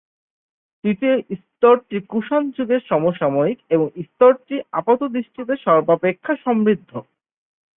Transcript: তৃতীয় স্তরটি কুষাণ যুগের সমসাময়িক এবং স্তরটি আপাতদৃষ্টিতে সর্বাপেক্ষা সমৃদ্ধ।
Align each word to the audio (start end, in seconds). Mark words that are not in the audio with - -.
তৃতীয় 0.83 1.15
স্তরটি 1.41 1.97
কুষাণ 2.11 2.43
যুগের 2.55 2.81
সমসাময়িক 2.89 3.59
এবং 3.75 3.87
স্তরটি 4.05 4.55
আপাতদৃষ্টিতে 4.79 5.53
সর্বাপেক্ষা 5.65 6.33
সমৃদ্ধ। 6.45 6.91